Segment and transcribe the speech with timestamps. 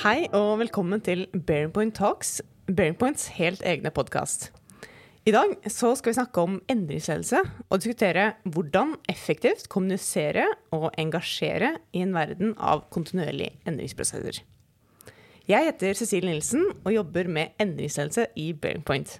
[0.00, 4.46] Hei og velkommen til Bearing Point Talks, Bearing Points helt egne podkast.
[5.28, 12.00] I dag skal vi snakke om endringsledelse og diskutere hvordan effektivt kommunisere og engasjere i
[12.00, 14.38] en verden av kontinuerlige endringsprosesser.
[15.44, 19.18] Jeg heter Cecilie Nilsen og jobber med endringsledelse i Bearing Point.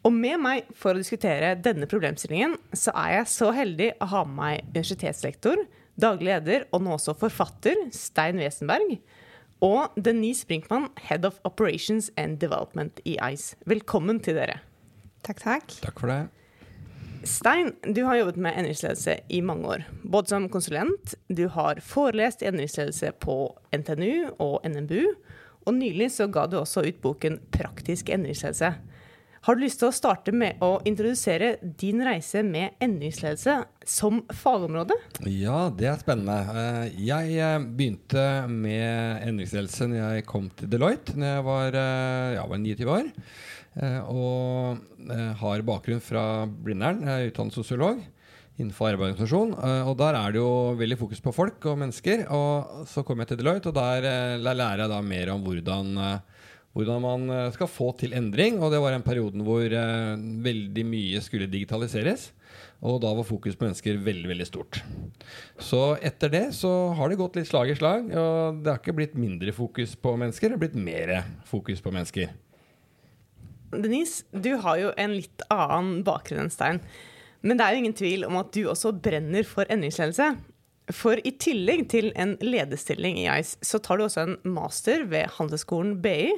[0.00, 4.24] Og med meg for å diskutere denne problemstillingen, så er jeg så heldig å ha
[4.24, 5.60] med meg universitetslektor,
[6.00, 8.96] daglig leder og nå også forfatter Stein Wesenberg,
[9.64, 13.56] og Denise Brinkmann, Head of Operations and Development i ICE.
[13.64, 14.58] Velkommen til dere.
[15.24, 15.76] Takk, takk.
[15.80, 16.18] Takk for det.
[17.24, 19.86] Stein, du har jobbet med endringsledelse i mange år.
[20.04, 23.38] Både som konsulent, du har forelest i endringsledelse på
[23.72, 25.14] NTNU og NMBU,
[25.64, 28.74] og nylig så ga du også ut boken 'Praktisk endringsledelse'.
[29.44, 34.96] Har du lyst til å starte med å introdusere din reise med endringsledelse som fagområde?
[35.28, 36.36] Ja, det er spennende.
[36.62, 42.30] Eh, jeg eh, begynte med endringsledelse når jeg kom til Deloitte når jeg var, eh,
[42.38, 43.12] ja, var 29 år.
[44.08, 45.08] Og
[45.40, 47.00] har bakgrunn fra Blindern.
[47.02, 47.98] Jeg er utdannet sosiolog
[48.54, 49.56] innenfor arbeidsorganisasjon.
[49.90, 52.22] Og der er det jo veldig fokus på folk og mennesker.
[52.38, 55.90] Og så kom jeg til Deloitte, og der lærer jeg da mer om hvordan
[56.74, 58.58] hvordan man eh, skal få til endring.
[58.60, 62.32] Og det var en periode hvor eh, veldig mye skulle digitaliseres.
[62.84, 64.80] Og da var fokus på mennesker veldig veldig stort.
[65.62, 68.10] Så etter det så har det gått litt slag i slag.
[68.10, 71.14] Og det har ikke blitt mindre fokus på mennesker, det har blitt mer
[71.48, 72.34] fokus på mennesker.
[73.74, 76.82] Denise, du har jo en litt annen bakgrunn enn Stein.
[77.44, 80.28] Men det er jo ingen tvil om at du også brenner for endringsledelse.
[80.94, 85.32] For i tillegg til en lederstilling i ICE, så tar du også en master ved
[85.38, 86.34] Handelshøyskolen BI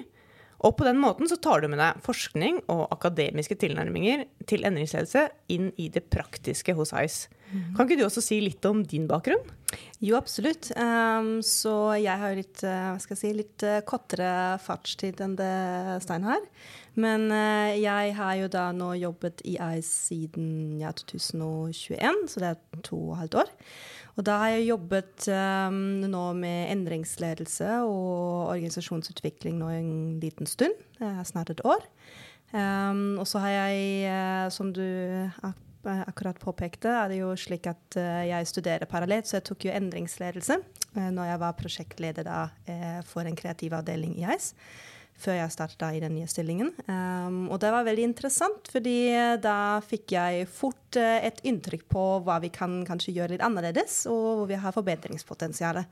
[0.64, 5.28] og på den måten så tar du med deg forskning og akademiske tilnærminger til endringsledelse
[5.52, 7.32] inn i det praktiske hos ICE.
[7.46, 7.76] Mm.
[7.76, 9.42] Kan ikke du også si litt om din bakgrunn?
[10.02, 10.70] Jo, absolutt.
[10.78, 14.30] Um, så jeg har litt, uh, hva skal jeg si, litt uh, kortere
[14.64, 15.52] fartstid enn det
[16.04, 16.42] Stein har.
[16.96, 20.46] Men uh, jeg har jo da nå jobbet i ICE siden
[20.80, 23.52] ja, 2021, så det er to og et halvt år.
[24.16, 25.76] Og da har jeg jobbet um,
[26.08, 29.92] nå med endringsledelse og organisasjonsutvikling nå en
[30.22, 30.72] liten stund.
[31.28, 31.84] Snart et år.
[32.56, 34.82] Um, og så har jeg, som du
[35.44, 37.94] ak akkurat påpekte, er det jo slik at
[38.26, 40.56] jeg studerer parallelt, så jeg tok jo endringsledelse
[41.14, 42.40] når jeg var prosjektleder da,
[43.06, 44.56] for en kreativ avdeling i ICE
[45.20, 46.72] før jeg starta i den nye stillingen.
[46.86, 51.86] Um, og det var veldig interessant, fordi eh, da fikk jeg fort uh, et inntrykk
[51.92, 55.82] på hva vi kan kanskje gjøre litt annerledes, og hvor vi har forbedringspotensial.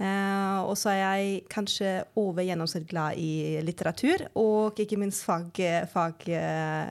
[0.00, 5.56] Uh, og så er jeg kanskje over gjennomsnitt glad i litteratur, og ikke minst fag,
[5.92, 6.28] fag,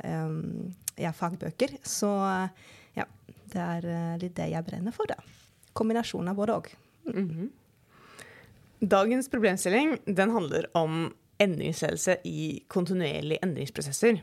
[0.09, 0.41] um,
[1.00, 1.78] ja, fagbøker.
[1.86, 2.12] Så
[2.97, 3.06] ja,
[3.53, 3.90] det er
[4.22, 5.22] litt det jeg brenner for, da.
[5.78, 6.74] Kombinasjon av både òg.
[7.13, 7.50] Mm -hmm.
[8.80, 14.19] Dagens problemstilling den handler om endringsledelse i kontinuerlige endringsprosesser.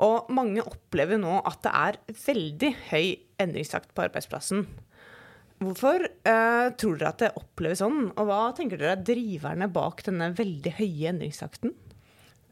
[0.00, 3.06] Og mange opplever nå at det er veldig høy
[3.42, 4.64] endringstakt på arbeidsplassen.
[5.60, 10.00] Hvorfor uh, tror dere at det oppleves sånn, og hva tenker dere er driverne bak
[10.06, 11.74] denne veldig høye endringstakten?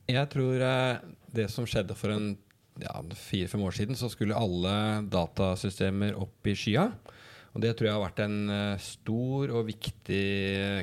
[0.09, 1.01] Jeg tror uh,
[1.33, 2.35] det som skjedde for en
[2.83, 4.75] ja, fire-fem år siden, så skulle alle
[5.09, 6.91] datasystemer opp i skya.
[7.59, 10.23] Og Det tror jeg har vært en uh, stor og viktig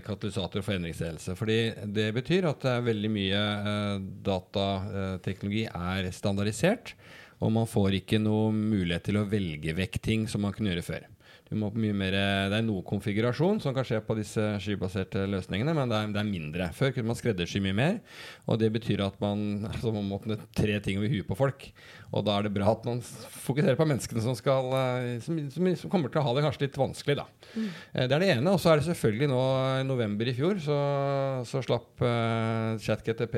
[0.04, 1.38] katalysator for endringsledelse.
[1.40, 1.60] Fordi
[1.96, 6.92] det betyr at veldig mye uh, datateknologi er standardisert.
[7.40, 10.84] Og man får ikke noe mulighet til å velge vekk ting som man kunne gjøre
[10.84, 11.08] før.
[11.54, 12.16] Mer,
[12.50, 16.22] det er noe konfigurasjon som kan skje på disse skybaserte løsningene, men det er, det
[16.24, 16.70] er, mindre.
[16.74, 18.00] Før kunne man skreddersy mye mer,
[18.50, 20.18] og det betyr at man, altså man må
[20.58, 21.68] tre ting over huet på folk.
[22.16, 25.70] Og da er det bra at man fokuserer på menneskene som, skal, eh, som, som,
[25.84, 27.18] som kommer til å ha det kanskje litt vanskelig.
[27.22, 27.28] Da.
[27.54, 27.70] Mm.
[27.70, 28.56] Eh, det er det ene.
[28.56, 29.44] Og så er det selvfølgelig nå
[29.84, 30.80] i november i fjor så,
[31.46, 33.38] så slapp uh, ChatGTP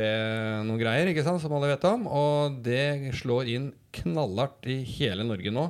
[0.63, 2.07] noen greier, ikke sant, som alle vet om.
[2.07, 5.69] Og det slår inn knallhardt i hele Norge nå.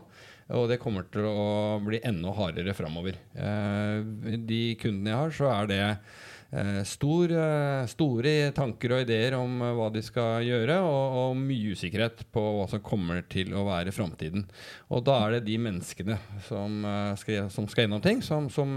[0.55, 3.17] Og det kommer til å bli enda hardere framover.
[3.35, 3.99] Eh,
[4.47, 9.59] de kundene jeg har, så er det eh, stor, eh, store tanker og ideer om
[9.59, 13.91] hva de skal gjøre, og, og, mye usikkerhet på hva som kommer til å være
[13.95, 14.45] framtiden.
[14.87, 16.15] Og da er det de menneskene
[16.47, 16.85] som
[17.19, 18.71] skal, som skal gjennom ting, som, som,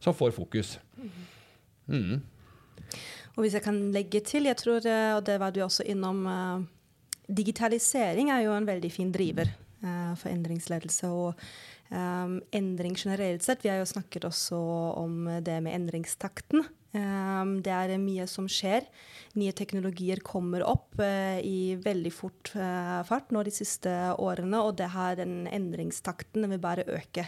[0.00, 0.78] som får fokus.
[1.92, 2.22] Mm.
[3.34, 4.80] Og hvis jeg kan legge til, jeg tror,
[5.18, 6.24] og det var du også innom
[7.24, 9.48] Digitalisering er jo en veldig fin driver
[10.20, 11.10] for endringsledelse.
[11.12, 11.44] Og
[11.90, 14.58] um, endring generelt sett Vi har jo snakket også
[15.00, 16.64] om det med endringstakten.
[16.94, 18.86] Um, det er mye som skjer.
[19.34, 24.76] Nye teknologier kommer opp uh, i veldig fort uh, fart nå de siste årene, og
[24.78, 27.26] det her, den endringstakten vil bare øke.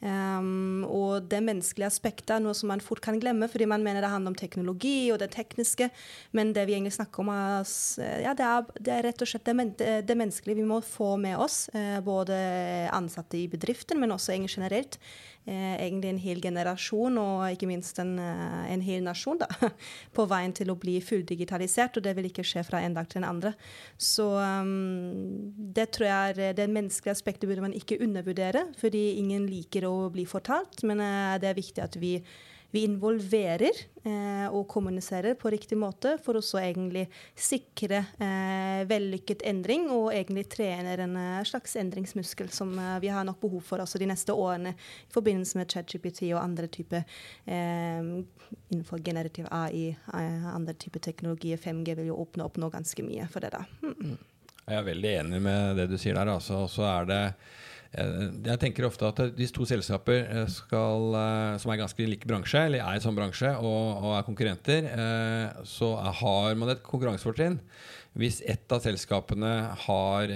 [0.00, 4.04] Um, og det menneskelige aspektet er noe som man fort kan glemme, fordi man mener
[4.04, 5.88] det handler om teknologi og det tekniske,
[6.36, 7.64] men det vi egentlig snakker om, er,
[8.24, 11.38] ja, det er, det er rett og slett det, det, menneskelige vi må få med
[11.40, 12.36] oss, uh, både
[12.92, 14.98] ansatte i bedriften, men også generelt.
[14.98, 19.48] eh, egentlig en hel generasjon, og ikke minst en, eh, en hel nasjon, da,
[20.16, 21.98] på veien til å bli fulldigitalisert.
[21.98, 23.54] Og det vil ikke skje fra en dag til den andre.
[23.98, 29.46] Så um, det tror jeg er det menneskelige aspektet burde man ikke undervurdere, fordi ingen
[29.50, 32.16] liker å bli fortalt, men uh, det er viktig at vi
[32.74, 33.70] vi involverer
[34.02, 41.04] eh, og kommuniserer på riktig måte for å sikre eh, vellykket endring og egentlig trener
[41.04, 44.74] en eh, slags endringsmuskel som eh, vi har nok behov for også de neste årene
[44.74, 47.06] i forbindelse med ChatGPT og andre typer
[47.46, 48.02] eh,
[48.74, 51.60] innenfor generativ AI, andre typer teknologier.
[51.62, 53.54] 5G vil jo åpne opp nå ganske mye for det.
[53.54, 53.62] da.
[53.86, 54.18] Mm.
[54.64, 56.34] Jeg er veldig enig med det du sier der.
[56.34, 56.64] Altså.
[56.70, 57.22] Så er det
[57.94, 62.66] jeg tenker ofte at hvis to selskaper eh, skal, eh, som er ganske lik bransje,
[62.66, 64.88] eller er i samme bransje og, og, er konkurrenter,
[65.68, 67.60] så har man et konkurransefortrinn
[68.18, 69.54] hvis ett av selskapene
[69.86, 70.34] har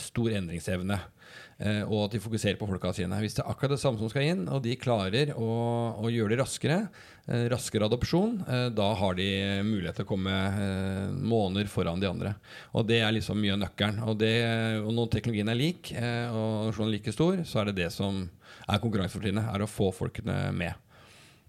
[0.00, 0.96] stor endringsevne.
[1.84, 3.18] Og at de fokuserer på folka sine.
[3.22, 5.50] Hvis det er akkurat det samme som skal inn, og de klarer å,
[6.00, 6.78] å gjøre det raskere,
[7.26, 9.26] Eh, raskere adopsjon, eh, da har de
[9.64, 12.34] mulighet til å komme eh, måneder foran de andre.
[12.76, 14.02] Og Det er liksom mye av nøkkelen.
[14.04, 14.34] Og, det,
[14.82, 18.26] og når teknologien er lik, og sånn like stor, så er det det som
[18.68, 19.48] er konkurransefortrinnet.
[19.54, 20.83] Er å få folkene med.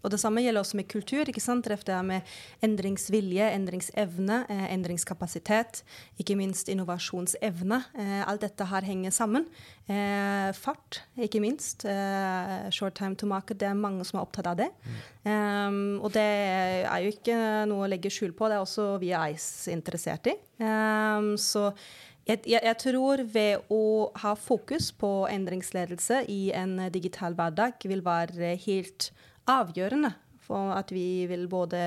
[0.06, 1.26] Og Det samme gjelder også med kultur.
[1.26, 1.66] ikke sant?
[1.66, 2.22] Det er med
[2.62, 5.84] endringsvilje, endringsevne, eh, endringskapasitet,
[6.20, 7.84] ikke minst innovasjonsevne.
[7.98, 9.46] Eh, alt dette her henger sammen.
[9.90, 11.86] Eh, fart, ikke minst.
[11.86, 13.58] Eh, short time to market.
[13.58, 14.70] Det er mange som er opptatt av det.
[15.26, 18.48] Um, og det er jo ikke noe å legge skjul på.
[18.48, 20.36] Det er også vi er ICE interessert i.
[20.62, 21.74] Um, så
[22.26, 28.56] jeg, jeg, tror ved å ha fokus på endringsledelse i en digital hverdag vil være
[28.66, 29.12] helt
[29.52, 30.14] avgjørende
[30.46, 31.80] for at vi vil både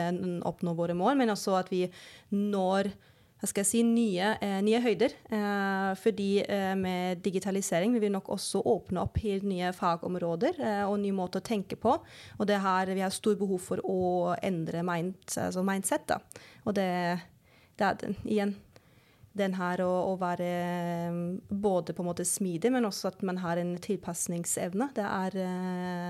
[0.46, 1.84] oppnå våre mål, men også at vi
[2.34, 2.90] når
[3.46, 5.14] si, nye, eh, nye høyder.
[5.30, 10.58] Eh, fordi eh, med digitalisering vil vi nok også åpne opp helt nye fagområder
[10.88, 11.98] og nye måter å tenke på.
[12.38, 16.08] Og her, vi har stor behov for å endre mind, altså mindset.
[16.08, 16.18] Da.
[16.66, 16.88] Og det,
[17.78, 18.56] det er den, igjen
[19.38, 20.48] den her å, å, være
[21.46, 24.88] både på en måte smidig, men også at man har en tilpasningsevne.
[24.96, 25.36] Det er,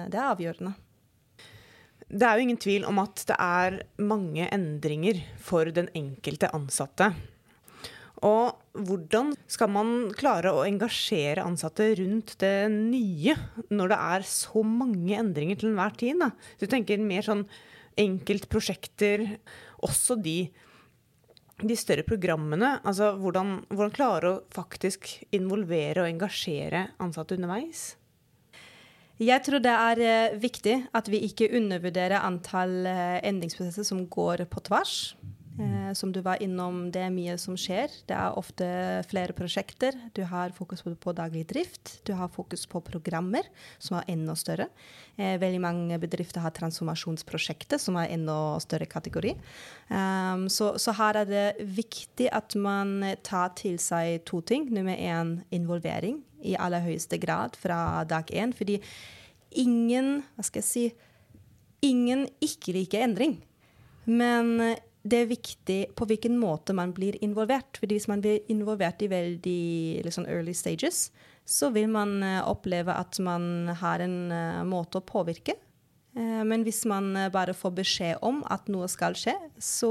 [0.09, 0.73] det er avgjørende.
[2.09, 7.11] Det er jo ingen tvil om at det er mange endringer for den enkelte ansatte.
[8.25, 8.57] Og
[8.89, 13.37] hvordan skal man klare å engasjere ansatte rundt det nye,
[13.71, 16.19] når det er så mange endringer til enhver tid?
[16.25, 16.33] Da?
[16.59, 17.45] Du tenker mer sånn
[17.99, 19.27] enkeltprosjekter,
[19.85, 20.39] også de,
[21.61, 22.79] de større programmene.
[22.89, 27.93] Altså hvordan, hvordan klare å faktisk involvere og engasjere ansatte underveis?
[29.19, 34.45] Jeg tror det er eh, viktig at vi ikke undervurderer antall eh, endringsprosesser som går
[34.47, 35.17] på tvers.
[35.59, 37.91] Eh, som du var innom, det er mye som skjer.
[38.07, 38.69] Det er ofte
[39.11, 39.99] flere prosjekter.
[40.15, 41.97] Du har fokus på, daglig drift.
[42.07, 43.43] Du har fokus på programmer,
[43.83, 44.69] som er enda større.
[45.19, 49.35] Veldig mange bedrifter har transformasjonsprosjekter, som er enda større kategori.
[49.91, 54.71] Um, så, så, her er det viktig at man tar til seg to ting.
[54.71, 58.55] Nummer én involvering i aller høyeste grad fra dag én.
[58.57, 58.79] Fordi
[59.59, 60.87] ingen Hva skal jeg si
[61.87, 63.37] Ingen ikke liker endring.
[64.11, 64.57] Men
[65.07, 67.79] det er viktig på hvilken måte man blir involvert.
[67.79, 71.13] Fordi hvis man blir involvert i veldig liksom early stages,
[71.47, 75.68] så vil man uh, oppleve at man har en uh, måte å påvirke Eh,
[76.19, 79.91] men hvis man eh, bare får beskjed om at noe skal skje, så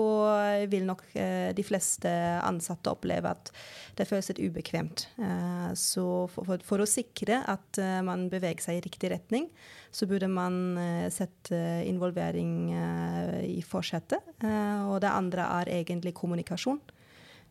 [0.71, 2.11] vil nok eh, de fleste
[2.43, 3.51] ansatte oppleve at
[3.97, 5.07] det føles litt ubekvemt.
[5.73, 9.47] Så for, å sikre at man beveger seg i riktig retning,
[9.89, 10.77] så burde man
[11.09, 11.57] sette
[11.89, 12.51] involvering
[13.41, 14.21] i forsetet.
[14.45, 16.77] Og det andre er egentlig kommunikasjon.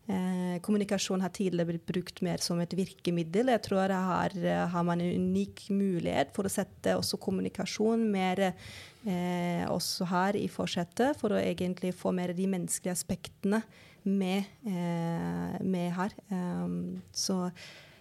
[0.06, 3.50] Eh, kommunikasjon har tidligere blitt brukt mer som et virkemiddel.
[3.50, 8.44] Jeg tror her eh, har man en unik mulighet for å sette også kommunikasjon mer
[8.46, 13.64] eh, også her i forsetet, for å egentlig få mer de menneskelige aspektene
[14.06, 16.14] med, eh, med her.
[16.30, 17.50] Um, så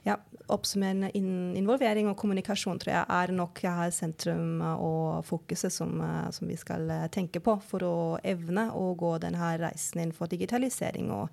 [0.06, 0.20] ja,
[0.54, 6.30] oppsummerende in involvering og kommunikasjon tror jeg er nok her sentrum og fokuset som, eh,
[6.30, 11.10] som, vi skal tenke på for å evne å gå denne reisen innenfor digitalisering.
[11.10, 11.30] og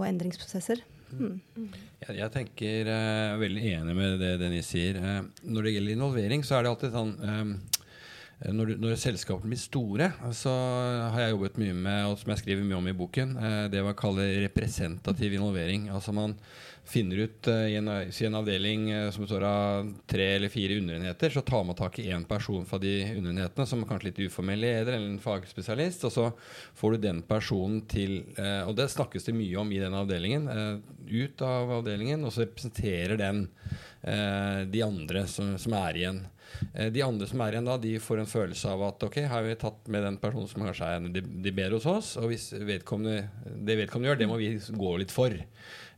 [0.00, 0.82] og endringsprosesser.
[1.10, 1.40] Mm.
[1.56, 5.00] Jeg, jeg, tenker uh, veldig enig med det Dennis sier.
[5.02, 7.54] Uh, når det gjelder involvering, så er det alltid sånn um,
[8.40, 10.52] Eh, når, når selskapene blir store, så
[11.12, 13.82] har jeg jobbet mye med, og som jeg skriver mye om i boken, eh, det
[13.84, 15.90] man jeg kaller representativ involvering.
[15.92, 16.36] Altså man
[16.84, 20.78] finner ut uh, i, en, i, en, avdeling uh, som består av tre eller fire
[20.80, 24.22] underenheter, så tar man tak i én person fra de underenhetene som er kanskje litt
[24.26, 26.26] uformell leder eller en fagspesialist, og så
[26.80, 30.48] får du den personen til uh, Og det snakkes det mye om i den avdelingen.
[31.10, 33.48] ut av avdelingen, og så representerer den
[34.00, 36.22] de andre som, som er igjen.
[36.74, 39.44] Eh, de andre som er igjen da, de får en følelse av at ok, har
[39.46, 42.50] vi tatt med den personen som kanskje er de, de bedre hos oss, og hvis
[42.54, 45.34] vedkommende, det vedkommende gjør, det må vi gå litt for.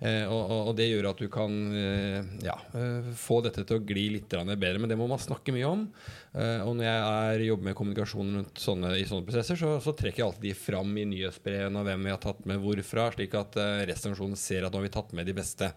[0.02, 3.84] Eh, og, og, det gjør at du kan eh, ja, eh, få dette til å
[3.84, 4.80] gli litt bedre.
[4.80, 5.84] Men det må man snakke mye om.
[6.32, 10.22] Eh, og når jeg er, jobber med kommunikasjon sånne, i sånne prosesser, så, så, trekker
[10.22, 13.58] jeg alltid de fram i nyhetsbrevene og hvem vi har tatt med hvorfra, slik at
[13.88, 15.68] resten ser at nå har vi tatt med de beste.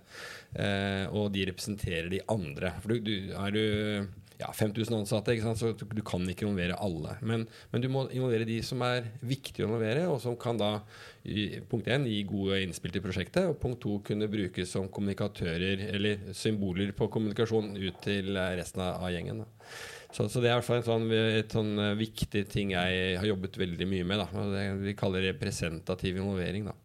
[1.12, 2.72] og de representerer de andre.
[2.82, 7.15] For du, du, er du ja, 5000 ansatte, så du kan ikke involvere alle.
[7.22, 10.72] Men, men, du må involvere de som er viktige å involvere, og som kan da
[11.72, 16.32] punkt 1 gi gode innspill til prosjektet, og punkt 2 kunne brukes som kommunikatører eller
[16.38, 19.46] symboler på kommunikasjon ut til resten av gjengen.
[20.15, 23.18] Så, så, det er i hvert fall et sånn, et sånn eh, viktig ting jeg
[23.20, 24.22] har jobbet veldig mye med.
[24.24, 24.46] Da.
[24.54, 26.70] Det vi kaller representativ involvering.
[26.70, 26.75] da.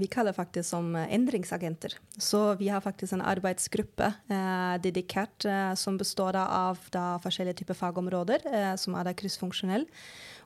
[0.00, 1.98] Vi kaller faktisk som eh, endringsagenter.
[2.16, 7.76] Så vi har faktisk en arbeidsgruppe eh, dedikert eh, som består av da, forskjellige typer
[7.76, 9.86] fagområder, eh, som er da.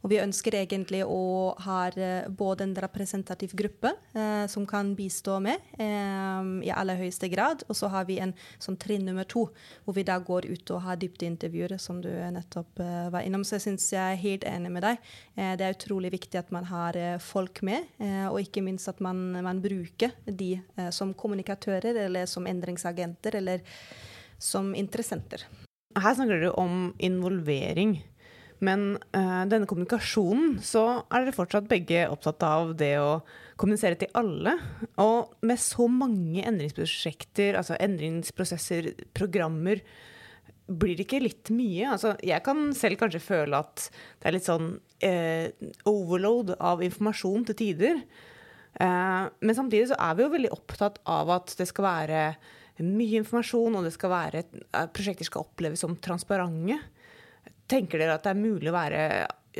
[0.05, 5.39] Og vi ønsker egentlig å ha eh, både en representativ gruppe eh, som kan bistå
[5.41, 9.47] med eh, i aller høyeste grad, og så har vi en sånn trinn nummer to,
[9.87, 13.47] hvor vi da går ut og har dybdeintervjuer, som du nettopp eh, var innom.
[13.49, 15.11] Så jeg syns jeg er helt enig med deg.
[15.41, 17.89] Eh, det er utrolig viktig at man har eh, folk med,
[18.29, 20.59] og ikke minst at man, man bruker de
[20.93, 23.63] som kommunikatører eller som endringsagenter eller
[24.43, 25.47] som interessenter.
[25.95, 27.97] Her snakker dere om involvering.
[28.63, 33.19] Men uh, denne kommunikasjonen, så er dere fortsatt begge opptatt av det å
[33.61, 34.55] kommunisere til alle.
[35.03, 39.83] Og med så mange endringsprosjekter, altså endringsprosesser, programmer,
[40.65, 41.91] blir det ikke litt mye?
[41.93, 43.89] Altså, jeg kan selv kanskje føle at
[44.23, 45.47] det er litt sånn uh,
[45.91, 48.03] overload av informasjon til tider.
[48.81, 52.27] Uh, men samtidig så er vi jo veldig opptatt av at det skal være
[52.83, 54.41] mye informasjon, og det skal være,
[54.97, 56.81] prosjekter skal oppleves som transparente.
[57.71, 59.07] Tenker dere at det er mulig å være,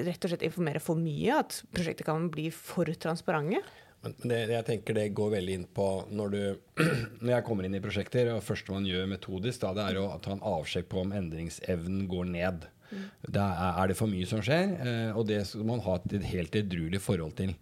[0.05, 1.41] rett og slett informere for mye?
[1.41, 3.63] At prosjektet kan bli for transparente?
[4.05, 6.85] Men det, jeg tenker det går veldig inn på når, du,
[7.23, 10.11] når jeg kommer inn i prosjekter, og første man gjør metodisk, da, det er å
[10.23, 12.69] ta en avsjekk på om endringsevnen går ned.
[12.91, 13.07] Mm.
[13.33, 14.77] Er, er, det for mye som skjer?
[14.85, 17.55] Eh, og det skal man ha et helt edruelig forhold til.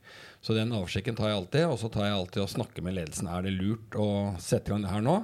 [0.43, 3.31] Så den avsjekken tar jeg alltid, og så tar jeg alltid og snakker med ledelsen.
[3.31, 4.09] Er det lurt å
[4.43, 5.21] sette i gang det her nå?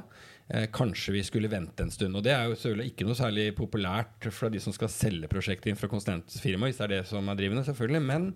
[0.48, 2.16] Eh, kanskje vi skulle vente en stund.
[2.16, 5.68] Og det er jo selvfølgelig ikke noe særlig populært fra de som skal selge prosjektet
[5.68, 8.04] inn fra konsulentfirmaet, hvis det er det som er drivende, selvfølgelig.
[8.08, 8.30] Men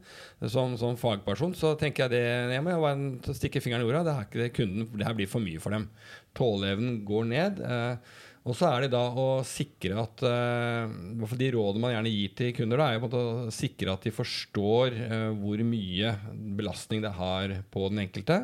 [0.53, 4.05] som, som fagperson så tenker jeg det jeg må bare stikke fingeren i jorda.
[4.05, 5.89] Det, her, det, kunden, det her blir for mye for dem.
[6.37, 7.65] Tåleevnen går ned.
[7.65, 12.33] Eh, og så er det da å sikre at uh, De rådene man gjerne gir
[12.35, 16.11] til kunder, da, er å sikre at de forstår uh, hvor mye
[16.59, 18.41] belastning det har på den enkelte.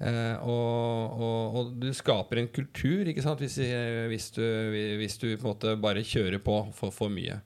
[0.00, 3.42] Eh, og, og, og, du skaper en kultur ikke sant?
[3.44, 3.58] Hvis,
[4.08, 4.42] hvis, du,
[5.00, 7.40] hvis du, på en måte bare kjører på for, for mye.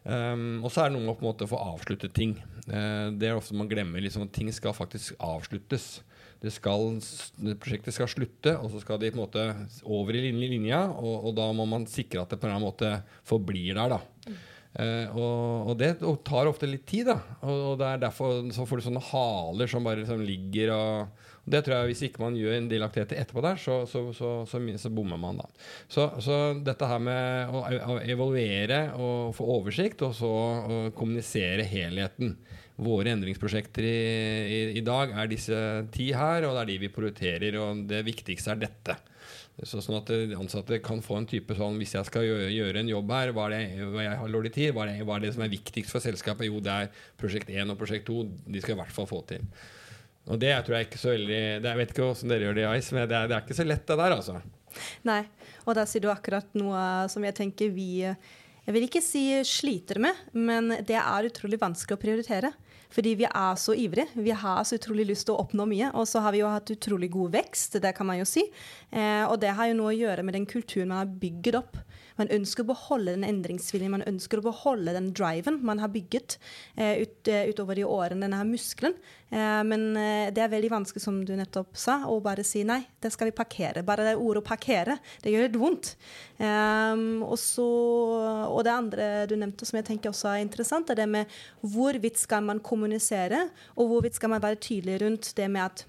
[0.00, 2.38] Um, og så er det noe med å på en måte få avsluttet ting.
[2.64, 4.00] Uh, det er ofte man glemmer.
[4.00, 5.98] Liksom, at ting skal faktisk avsluttes.
[6.40, 6.94] Skal,
[7.60, 9.42] prosjektet skal slutte, og så skal de på en måte
[9.84, 10.86] over i linja.
[10.94, 12.94] Og, og da må man sikre at det på en måte
[13.28, 13.98] forblir der.
[13.98, 14.38] da
[14.70, 17.16] Uh, og, og, det tar ofte litt tid, da.
[17.42, 21.24] Og, og, det er derfor så får du sånne haler som bare liksom ligger og
[21.50, 24.30] det tror jeg Hvis ikke man gjør en del aktiviteter etterpå der, så, så, så,
[24.46, 25.48] så bommer man da.
[25.90, 26.06] Så,
[26.64, 27.64] dette her med å,
[27.94, 30.32] å evaluere og få oversikt, og så
[30.96, 32.36] kommunisere helheten.
[32.80, 33.96] Våre endringsprosjekter i,
[34.48, 35.56] i, i, dag er disse
[35.92, 37.58] ti her, og det er de vi prioriterer.
[37.60, 38.96] Og det viktigste er dette.
[39.60, 42.88] Så, sånn at ansatte kan få en type sånn Hvis jeg skal gjøre, gjøre en
[42.88, 44.70] jobb her, hva er det hva jeg har dårlig tid?
[44.72, 46.48] Hva er, det, hva er det som er viktigst for selskapet?
[46.48, 48.22] Jo, det er prosjekt 1 og prosjekt 2.
[48.48, 49.44] De skal i hvert fall få til.
[50.30, 52.72] Og det tror jeg ikke så veldig Jeg vet ikke hvordan dere gjør det i
[52.78, 54.40] Ice, men det er, det er, ikke så lett, det der, altså.
[55.08, 55.22] Nei,
[55.66, 59.98] og der sier du akkurat noe som jeg tenker vi Jeg vil ikke si sliter
[60.02, 62.52] med, men det er utrolig vanskelig å prioritere.
[62.90, 64.10] Fordi vi er så ivrige.
[64.18, 65.92] Vi har så utrolig lyst til å oppnå mye.
[65.94, 68.42] Og så har vi jo hatt utrolig god vekst, det kan man jo si.
[68.90, 71.78] Eh, og det har jo noe å gjøre med den kulturen man har bygget opp.
[72.18, 76.38] Man ønsker å beholde den endringsviljen, man ønsker å beholde den driven man har bygget
[76.76, 78.96] eh, ut, uh, utover de årene, denne muskelen.
[79.30, 82.80] Eh, men uh, det er veldig vanskelig, som du nettopp sa, å bare si nei,
[83.02, 83.84] det skal vi parkere.
[83.86, 85.92] Bare det ordet parkere, det gjør litt vondt.
[86.40, 87.68] Um, og, så,
[88.48, 92.20] og det andre du nevnte, som jeg tenker også er interessant, er det med hvorvidt
[92.20, 95.86] skal man kommunisere, og hvorvidt skal man være tydelig rundt det med at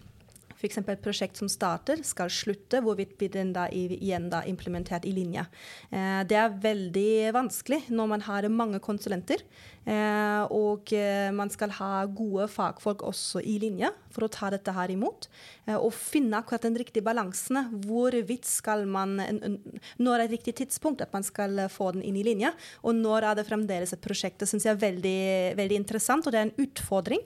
[0.61, 0.81] f.eks.
[0.81, 5.45] et prosjekt som starter, skal slutte, hvorvidt blir den da igjen da implementert i linje.
[5.89, 9.43] Eh, det er veldig vanskelig når man har mange konsulenter.
[9.81, 14.73] Eh, og eh, man skal ha gode fagfolk også i linje for å ta dette
[14.75, 15.27] her imot.
[15.71, 17.61] Og finne akkurat den riktige balansen.
[17.85, 22.25] Hvorvidt skal man Når er det riktig tidspunkt at man skal få den inn i
[22.25, 22.51] linje,
[22.83, 24.41] og når er det fremdeles et prosjekt.
[24.41, 25.21] Det syns jeg er veldig,
[25.59, 27.23] veldig, interessant, og det er en utfordring.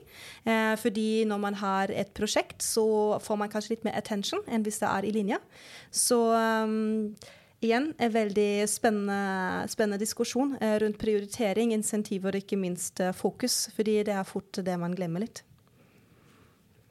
[0.78, 4.80] fordi når man har et prosjekt, så får man kanskje litt mer attention enn hvis
[4.82, 5.40] det er i linje.
[5.90, 7.16] Så um,
[7.64, 13.66] igjen en veldig spennende, spennende diskusjon eh, rundt prioritering, insentiver og ikke minst eh, fokus.
[13.76, 15.42] Fordi det er fort det man glemmer litt.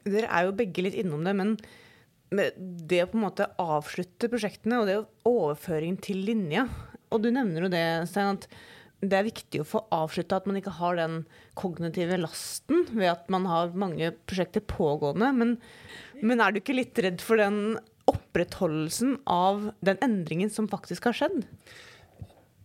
[0.06, 1.56] Dere er jo begge litt innom det, men
[2.30, 4.96] det å på en måte avslutte prosjektene og det
[5.28, 6.64] overføringen til linja
[7.14, 8.48] Og du nevner jo det, Stein, at
[9.04, 11.20] det er viktig å få avslutta at man ikke har den
[11.58, 15.28] kognitive lasten ved at man har mange prosjekter pågående.
[15.36, 15.52] Men,
[16.22, 21.16] men er du ikke litt redd for den opprettholdelsen av den endringen som faktisk har
[21.18, 21.42] skjedd?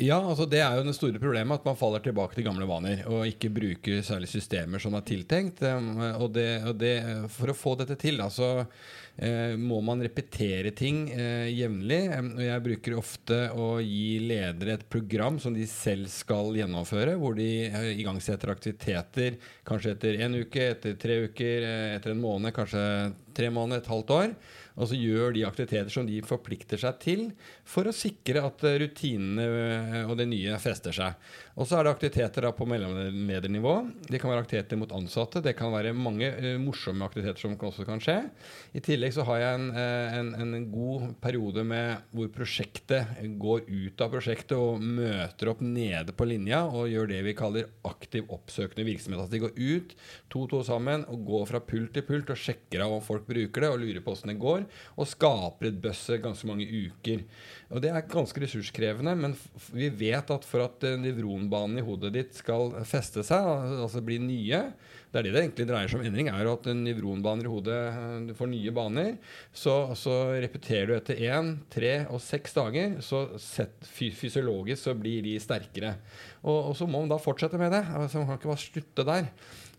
[0.02, 3.04] Ja, altså det er jo det store problemet, at man faller tilbake til gamle vaner.
[3.12, 5.62] Og ikke bruker særlig systemer som er tiltenkt.
[5.62, 6.96] Og, det, og det,
[7.30, 12.00] for å få dette til, da, så eh, må man repetere ting eh, jevnlig.
[12.18, 17.38] Og jeg bruker ofte å gi ledere et program som de selv skal gjennomføre, hvor
[17.38, 19.38] de eh, igangsetter aktiviteter
[19.70, 22.82] kanskje etter en uke, etter tre uker, eh, etter en måned, kanskje
[23.38, 24.34] tre måneder, et halvt år
[24.80, 27.24] og så gjør de aktiviteter som de forplikter seg til,
[27.72, 31.32] for å sikre at eh, rutinene eh, og det nye fester seg.
[31.56, 33.74] Og så er det aktiviteter på mellomledernivå.
[34.08, 35.44] Det kan være aktiviteter mot ansatte.
[35.44, 38.18] Det kan være mange uh, morsomme aktiviteter som også kan skje.
[38.78, 44.04] I tillegg så har jeg en, en, en, god periode med hvor prosjektet går ut
[44.04, 48.88] av prosjektet og møter opp nede på linja og gjør det vi kaller aktiv oppsøkende
[48.88, 49.26] virksomhet.
[49.26, 49.96] At de går ut
[50.32, 53.74] to-to sammen og går fra pult til pult og sjekker av om folk bruker det
[53.74, 57.26] og lurer på åssen det går, og skaper et buzz ganske mange uker.
[57.72, 59.36] Og Det er ganske ressurskrevende, men
[59.72, 63.48] vi vet at for at nevronbanene i hodet ditt skal feste seg,
[63.86, 64.64] altså bli nye
[65.12, 67.80] Det er det det egentlig dreier seg om endring, er at nevronbaner i hodet
[68.30, 69.10] du får nye baner.
[69.54, 75.24] Så, så repeterer du etter én, tre og seks dager, så set, fysiologisk så blir
[75.26, 75.98] de sterkere.
[76.42, 77.84] Og, og, så må man da fortsette med det.
[77.92, 79.28] Altså, man kan ikke bare slutte der.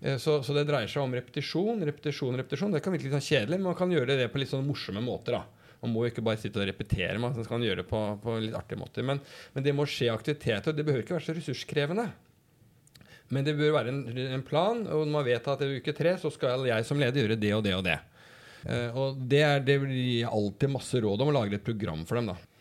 [0.03, 2.77] Eh, så, så, det dreier seg om repetisjon, repetisjon, repetisjon.
[2.77, 5.03] Det kan virke litt sånn kjedelig, men man kan gjøre det på litt sånn morsomme
[5.05, 5.39] måter.
[5.39, 5.52] da.
[5.83, 8.55] Man må jo ikke bare sitte og repetere, man skal gjøre det på, på litt
[8.55, 9.07] artige måter.
[9.07, 9.19] Men,
[9.55, 10.75] men, det må skje aktiviteter.
[10.77, 12.07] Det behøver ikke være så ressurskrevende.
[13.33, 14.05] Men det bør være en,
[14.37, 17.25] en plan, og når man vet at i uke tre så skal jeg som leder
[17.25, 17.99] gjøre det og det og det.
[18.63, 22.21] Uh, og det, er, det blir alltid masse råd om å lage et program for
[22.21, 22.31] dem.
[22.31, 22.52] da.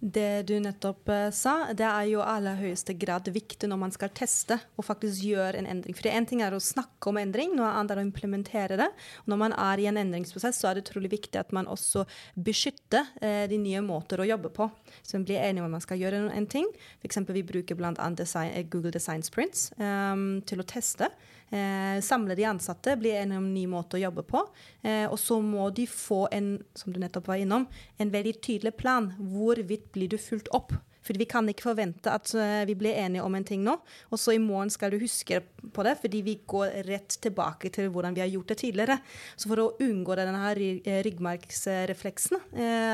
[0.00, 4.08] Det du nettopp uh, sa, det er jo aller høyeste grad viktig når man skal
[4.16, 5.96] teste og faktisk gjøre en endring.
[5.96, 8.88] For En ting er å snakke om endring, noe annet er å implementere det.
[9.28, 13.12] Når man er i en endringsprosess, så er det utrolig viktig at man også beskytter
[13.20, 14.70] eh, de nye måter å jobbe på.
[15.02, 16.70] Så man blir enige om at man skal gjøre en ting.
[17.02, 17.20] F.eks.
[17.28, 17.92] vi bruker bl.a.
[18.16, 21.12] Design, eh, Google Design Sprints um, til å teste.
[21.50, 24.44] Eh, samle de ansatte, bli enige om en ny måte å jobbe på.
[24.86, 27.66] Eh, og så må de få en som du nettopp var innom,
[27.98, 29.10] en veldig tydelig plan.
[29.18, 30.76] Hvorvidt blir du fulgt opp?
[31.00, 33.72] For vi kan ikke forvente at uh, vi blir enige om en ting nå,
[34.12, 35.38] og så i morgen skal du huske
[35.72, 38.98] på det, fordi vi går rett tilbake til hvordan vi har gjort det tidligere.
[39.32, 42.44] Så for å unngå denne eh, ryggmargsrefleksen,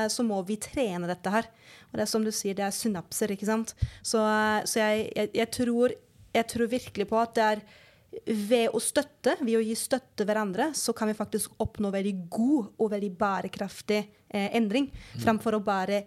[0.07, 1.51] så må vi trene dette her.
[1.91, 3.75] Og det er som du sier, det er synapser, ikke sant.
[3.99, 4.23] Så,
[4.63, 5.97] så jeg, jeg, jeg, tror,
[6.39, 7.67] jeg tror virkelig på at det er
[8.25, 12.71] ved å støtte, ved å gi støtte hverandre, så kan vi faktisk oppnå veldig god
[12.77, 14.89] og veldig bærekraftig eh, endring.
[14.91, 15.21] Mm.
[15.25, 16.05] Framfor å bare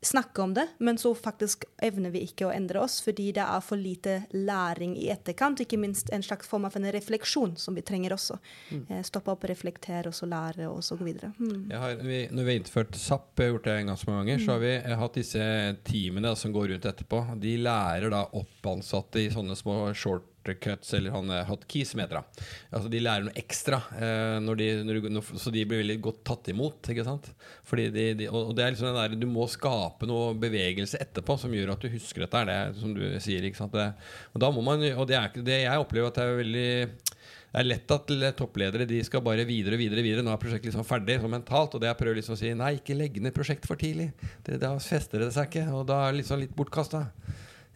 [0.00, 3.62] snakke om det, men så faktisk evner vi ikke å endre oss fordi det er
[3.64, 5.64] for lite læring i etterkant.
[5.64, 8.38] Ikke minst en slags form av en refleksjon som vi trenger også.
[8.70, 8.84] Mm.
[8.86, 11.32] Eh, stoppe opp, reflektere og så lære og så gå videre.
[11.38, 11.72] Mm.
[11.74, 14.22] Har, vi, når vi har innført SAP, jeg har gjort det en gang så mange
[14.22, 14.46] ganger, mm.
[14.46, 15.50] så har vi hatt disse
[15.90, 17.24] teamene som går rundt etterpå.
[17.42, 22.20] De lærer da opp ansatte i sånne små short shortcuts eller han hotkeys, som heter
[22.20, 22.44] det.
[22.72, 26.22] Altså, de lærer noe ekstra, eh, når de, når du, så de blir veldig godt
[26.24, 26.90] tatt imot.
[26.90, 27.30] ikke sant?
[27.68, 31.38] Fordi de, de, og det er liksom den der, Du må skape noe bevegelse etterpå
[31.40, 32.44] som gjør at du husker dette.
[32.48, 33.44] Det er som du sier.
[33.44, 33.74] ikke sant?
[33.74, 33.90] Det,
[34.34, 36.70] og da må man, og det er, det jeg opplever at det er veldig
[37.48, 40.02] det er lett at toppledere de skal bare videre og videre.
[40.04, 41.74] videre Nå er prosjektet liksom ferdig så mentalt.
[41.74, 44.10] Og det jeg prøver liksom å si Nei, ikke legg ned prosjekt for tidlig.
[44.44, 45.64] Det, da fester det seg ikke.
[45.72, 47.06] Og da er det liksom litt bortkasta.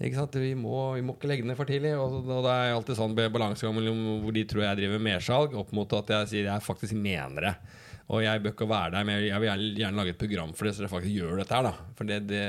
[0.02, 1.94] Vi må, vi må, ikke legge ned for tidlig.
[1.94, 5.70] Og, og det er alltid sånn balansegang mellom hvor de tror jeg driver mersalg, opp
[5.76, 7.54] mot at jeg sier jeg faktisk mener det.
[8.10, 10.74] Og jeg bør ikke være der, men jeg vil gjerne lage et program for det,
[10.74, 11.68] så dere faktisk gjør dette her.
[11.68, 12.42] da For det, det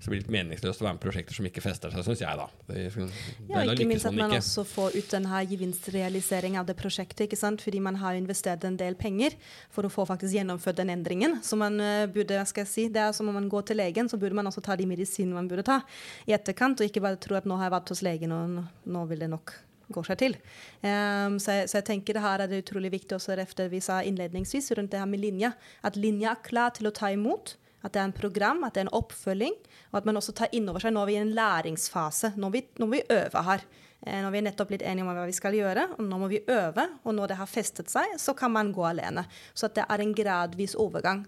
[0.00, 2.46] så blir litt meningsløst å være med prosjekter som ikke fester seg, syns jeg, da.
[2.70, 3.06] Det, det,
[3.52, 4.40] ja, ikke minst at man ikke.
[4.40, 7.64] også får ut den her gevinstrealisering av det prosjektet, ikke sant?
[7.64, 9.36] fordi man har investert en del penger
[9.74, 11.38] for å få faktisk gjennomført den endringen.
[11.44, 14.08] Så man uh, burde, skal jeg si, det er som om man går til legen,
[14.08, 15.82] så burde man også ta de medisinene man burde ta
[16.26, 19.10] i etterkant, og ikke bare tro at nå har jeg vært hos legen, og nå
[19.10, 19.58] vil det nok
[19.94, 20.36] går seg til.
[20.82, 23.82] Um, så, jeg, så, jeg, tenker det her er det utrolig viktig også efter vi
[23.84, 25.52] sa innledningsvis rundt det her med linja.
[25.86, 27.56] At linja er klar til å ta imot.
[27.80, 29.54] At det er en program, at det er en oppfølging.
[29.90, 30.92] Og at man også tar inn over seg.
[30.94, 32.34] Nå er vi i en læringsfase.
[32.36, 33.64] Nå må vi, nå må vi øve her.
[34.06, 36.28] Eh, når vi er nettopp blitt enige om hva vi skal gjøre, og nå må
[36.32, 36.86] vi øve.
[37.04, 39.26] Og når det har festet seg, så kan man gå alene.
[39.52, 41.24] Så det er en gradvis overgang.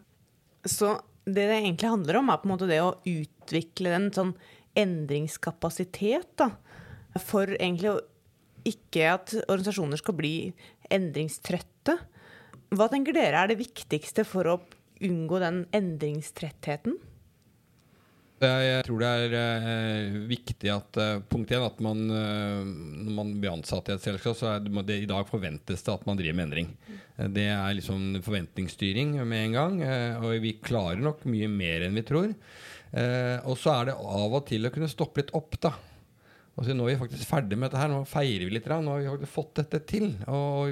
[0.64, 0.94] Så
[1.24, 4.32] det det egentlig handler om, er på en måte det å utvikle en sånn
[4.78, 6.48] endringskapasitet da,
[7.20, 8.00] for egentlig å
[8.68, 10.34] ikke at organisasjoner skal bli
[10.92, 11.96] endringstrøtte.
[12.72, 14.60] Hva tenker dere er det viktigste for å
[15.02, 17.00] unngå den endringstrettheten?
[18.42, 22.62] Jeg tror det er eh, viktig at eh, punkt én, at man, eh,
[23.06, 26.06] når man blir ansatt i et selskap, så er det, i dag forventes det at
[26.08, 26.72] man driver med endring.
[27.36, 29.78] Det er liksom forventningsstyring med en gang.
[30.24, 32.32] og vi klarer nok mye mer enn vi tror.
[33.46, 35.74] og så er det av og til å kunne stoppe litt opp, da.
[36.52, 38.66] Og så Nå er vi faktisk ferdig med dette her, nå feirer vi litt.
[38.68, 40.10] Nå har vi fått dette til.
[40.28, 40.68] Og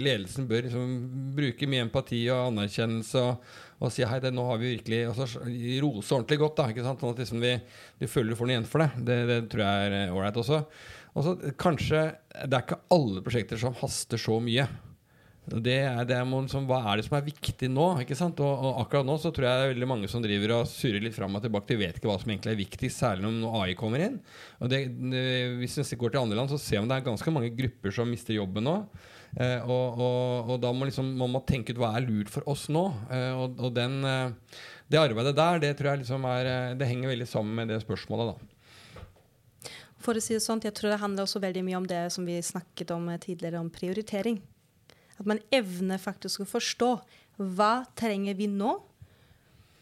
[0.00, 0.94] ledelsen bør liksom
[1.36, 3.50] bruke mye empati og anerkjennelse og,
[3.84, 5.44] og si hei, det, nå har vi virkelig altså,
[5.84, 6.56] Rose ordentlig godt.
[6.56, 7.04] da, ikke sant?
[7.04, 7.52] Sånn at liksom vi,
[8.00, 9.04] vi føler du får noe igjen for det.
[9.10, 9.18] det.
[9.28, 10.62] Det tror jeg er ålreit også.
[11.18, 12.02] Og så kanskje
[12.46, 14.64] Det er ikke alle prosjekter som haster så mye.
[15.48, 17.86] Det er, det er, liksom, hva er det som er viktig nå?
[18.02, 18.40] ikke sant?
[18.44, 21.04] Og, og, akkurat nå så tror jeg det er veldig mange som driver og surrer
[21.04, 21.70] litt fram og tilbake.
[21.70, 24.18] De vet ikke hva som egentlig er viktig, særlig når AI kommer inn.
[24.60, 24.82] Og det,
[25.12, 25.22] det,
[25.62, 28.12] Hvis vi går til andre land, så ser vi det er ganske mange grupper som
[28.12, 28.76] mister jobben nå.
[29.36, 32.66] Eh, og, og, og, da må liksom, man tenke ut hva er lurt for oss
[32.72, 32.84] nå.
[33.14, 34.60] Eh, og, den, eh,
[34.92, 37.80] det arbeidet der, det tror jeg liksom er eh, Det henger veldig sammen med det
[37.84, 39.72] spørsmålet, da.
[39.98, 42.28] For å si det sånn, jeg tror det handler også veldig mye om det som
[42.28, 44.38] vi snakket om tidligere, om prioritering.
[45.18, 46.92] At man evner faktisk å forstå
[47.58, 48.76] hva trenger vi nå,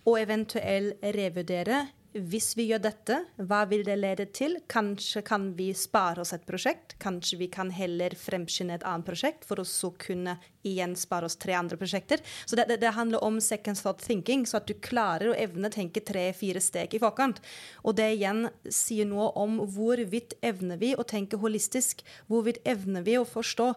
[0.06, 4.56] og eventuelt revurdere hvis vi gjør dette, hva vil det lede til?
[4.72, 6.94] Kanskje kan vi spare oss et prosjekt?
[7.02, 11.38] Kanskje vi kan heller fremskynde et annet prosjekt for å så kunne igjen spare oss
[11.40, 12.22] tre andre prosjekter?
[12.44, 15.70] Så det, det, det handler om second thought thinking, så at du klarer å evne
[15.70, 17.42] å tenke tre-fire steg i forkant.
[17.84, 22.02] Og det igjen sier noe om hvorvidt evner vi å tenke holistisk?
[22.30, 23.68] Hvorvidt evner vi å forstå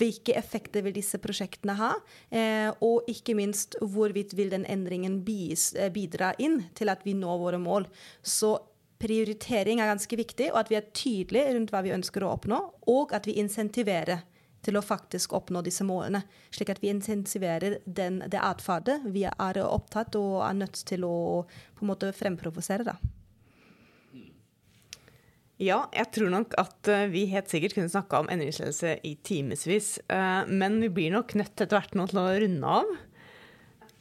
[0.00, 1.92] hvilke effekter vil disse prosjektene ha?
[2.30, 7.40] Eh, og ikke minst hvorvidt vil den endringen bis, bidra inn til at vi når
[7.44, 7.74] våre mål?
[7.74, 7.88] mål.
[8.22, 8.58] Så
[8.98, 12.60] prioritering er ganske viktig, og at vi er tydelige rundt hva vi ønsker å oppnå,
[12.88, 14.24] og at vi insentiverer
[14.64, 16.24] til å faktisk oppnå disse målene.
[16.54, 21.16] Slik at vi intensiverer den, det atferdet vi er opptatt og er nødt til å
[21.76, 22.96] på en måte fremprovosere.
[25.62, 29.96] Ja, jeg tror nok at eh, vi helt sikkert kunne snakka om endringsledelse i timevis.
[30.10, 32.96] Eh, men vi blir nok nødt etter hvert nå til å runde av.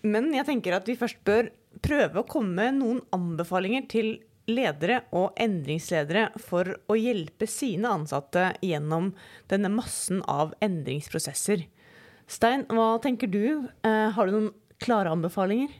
[0.04, 1.52] Men jeg tenker at vi først bør
[1.86, 4.16] prøve å komme med noen anbefalinger til
[4.50, 9.12] ledere og endringsledere for å hjelpe sine ansatte gjennom
[9.52, 11.66] denne massen av endringsprosesser.
[12.28, 13.70] Stein, hva tenker du?
[13.84, 14.52] Eh, har du noen
[14.84, 15.72] klare anbefalinger?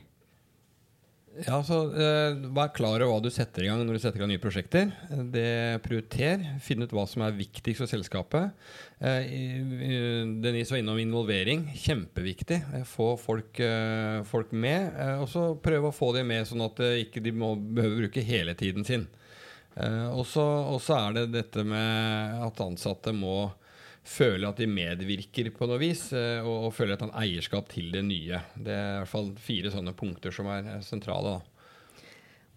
[1.42, 4.22] Ja, så uh, Vær klar over hva du setter i gang når du setter i
[4.22, 4.92] gang nye prosjekter.
[5.34, 6.44] Det Prioriter.
[6.62, 8.54] Finn ut hva som er viktigst for selskapet.
[9.02, 9.26] Uh,
[10.44, 11.66] Denise var innom involvering.
[11.74, 12.60] Kjempeviktig.
[12.78, 14.94] Eh, få folk, uh, folk med.
[15.24, 18.54] Og så prøve å få dem med, sånn at de ikke må behøve bruke hele
[18.58, 19.08] tiden sin.
[19.74, 23.48] Og så er det dette med at ansatte må
[24.04, 28.04] føler at de medvirker på noe vis, eh, og, og føler et eierskap til det
[28.06, 28.42] nye.
[28.54, 31.38] Det er i hvert fall fire sånne punkter som er sentrale.
[31.38, 31.54] Da.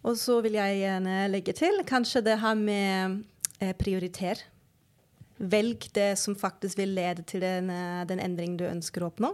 [0.08, 3.24] Og så vil jeg gjerne legge til kanskje det her med
[3.64, 4.44] eh, prioriter.
[5.38, 9.34] Velg det som faktisk vil lede til den, eh, den endring du ønsker å oppnå.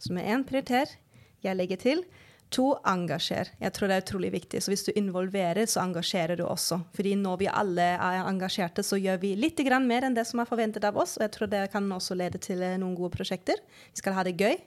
[0.00, 0.96] Som er én prioriter.
[1.44, 2.04] Jeg legger til
[2.50, 3.52] To, engasjer.
[3.62, 4.58] Jeg tror det er utrolig viktig.
[4.62, 6.80] Så hvis du involverer, så engasjerer du også.
[6.96, 10.50] Fordi når vi alle er engasjerte, så gjør vi litt mer enn det som er
[10.50, 11.16] forventet av oss.
[11.18, 13.62] Og jeg tror det kan også lede til eh, noen gode prosjekter.
[13.94, 14.58] Vi skal ha det gøy.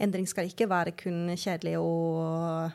[0.00, 2.70] Endring skal ikke være kun kjedelig og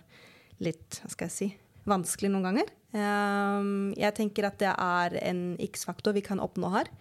[0.62, 1.50] litt hva skal jeg si,
[1.90, 2.72] vanskelig noen ganger.
[2.94, 6.92] Um, jeg tenker at det er en X-faktor vi kan oppnå her.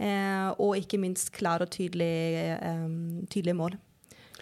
[0.00, 3.76] Uh, og ikke minst klare og tydelige, um, tydelige mål.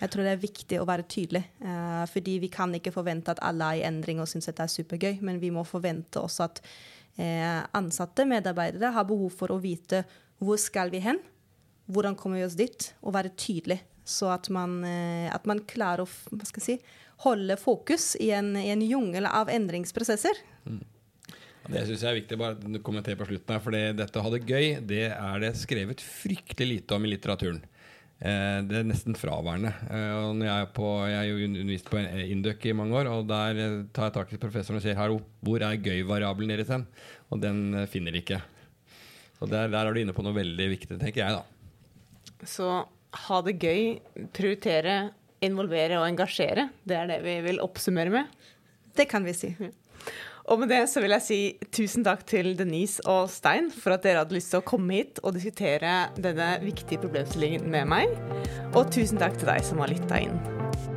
[0.00, 1.42] Jeg tror det er viktig å være tydelig.
[1.60, 4.72] Uh, fordi vi kan ikke forvente at alle er i endring og syns det er
[4.72, 10.04] supergøy, men vi må forvente også at uh, ansatte medarbeidere har behov for å vite
[10.40, 11.20] hvor skal vi hen,
[11.92, 13.82] hvordan kommer vi oss dit, og være tydelig.
[14.08, 16.06] Så at man, at man klarer å
[16.64, 16.78] si,
[17.22, 20.40] holde fokus i en, i en jungel av endringsprosesser.
[20.64, 20.80] Mm.
[21.70, 23.52] Det syns jeg er viktig bare å kommentere på slutten.
[23.54, 27.12] her, For dette å ha det gøy, det er det skrevet fryktelig lite om i
[27.12, 27.60] litteraturen.
[28.20, 29.72] Eh, det er nesten fraværende.
[29.88, 33.60] Eh, og når jeg, er på, jeg undervist på Induc i mange år, og der
[33.64, 36.84] eh, tar jeg tak i professoren og sier her, hvor er gøy-variabelen deres hen?
[37.32, 38.42] Og den eh, finner de ikke.
[39.38, 42.44] Så der, der, er du inne på noe veldig viktig, tenker jeg, da.
[42.44, 42.68] Så
[43.24, 43.96] ha det gøy,
[44.36, 44.98] prioritere,
[45.40, 46.68] involvere og engasjere.
[46.84, 48.36] Det er det vi vil oppsummere med.
[48.96, 49.54] Det kan vi si.
[50.50, 54.02] Og med det så vil jeg si tusen takk til Denise og Stein for at
[54.02, 58.16] dere hadde lyst til å komme hit og diskutere denne viktige problemstillingen med meg.
[58.74, 60.89] Og tusen takk til deg som har lytta inn.